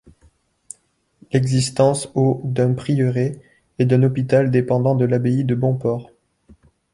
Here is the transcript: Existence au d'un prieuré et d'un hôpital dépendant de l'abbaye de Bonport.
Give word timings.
Existence 1.31 2.09
au 2.15 2.41
d'un 2.43 2.73
prieuré 2.73 3.39
et 3.77 3.85
d'un 3.85 4.01
hôpital 4.01 4.49
dépendant 4.49 4.95
de 4.95 5.05
l'abbaye 5.05 5.43
de 5.45 5.53
Bonport. 5.53 6.09